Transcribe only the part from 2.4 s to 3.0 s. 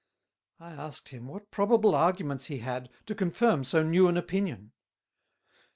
he had,